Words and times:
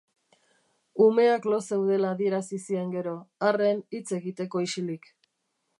Umeak 1.07 1.45
lo 1.51 1.59
zeudela 1.67 2.15
adierazi 2.17 2.59
zien 2.63 2.97
gero, 2.97 3.15
arren 3.51 3.87
hitz 3.99 4.07
egiteko 4.21 4.65
isilik. 4.71 5.11